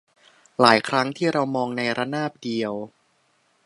[0.61, 2.73] หลายครั้งที่เรามองในระนาบเดียว